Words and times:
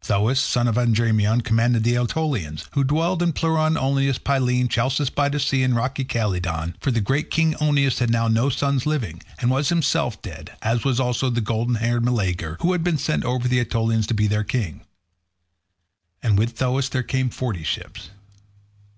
Thoas, 0.00 0.40
son 0.40 0.66
of 0.66 0.78
Andraemon, 0.78 1.42
commanded 1.42 1.84
the 1.84 1.96
Aetolians, 1.96 2.64
who 2.72 2.84
dwelt 2.84 3.20
in 3.20 3.34
Pleuron, 3.34 3.76
Olenus, 3.76 4.18
Pylene, 4.18 4.66
Chalcis 4.66 5.10
by 5.10 5.28
the 5.28 5.38
sea, 5.38 5.62
and 5.62 5.76
rocky 5.76 6.06
Calydon, 6.06 6.74
for 6.80 6.90
the 6.90 7.02
great 7.02 7.30
king 7.30 7.54
Oeneus 7.60 7.98
had 7.98 8.08
now 8.08 8.26
no 8.26 8.48
sons 8.48 8.86
living, 8.86 9.22
and 9.40 9.50
was 9.50 9.68
himself 9.68 10.22
dead, 10.22 10.56
as 10.62 10.84
was 10.84 10.98
also 10.98 11.28
golden 11.30 11.74
haired 11.74 12.02
Meleager, 12.02 12.56
who 12.60 12.72
had 12.72 12.82
been 12.82 12.96
set 12.96 13.26
over 13.26 13.46
the 13.46 13.60
Aetolians 13.60 14.06
to 14.06 14.14
be 14.14 14.26
their 14.26 14.42
king. 14.42 14.80
And 16.22 16.38
with 16.38 16.52
Thoas 16.56 16.88
there 16.88 17.02
came 17.02 17.28
forty 17.28 17.62
ships. 17.62 18.08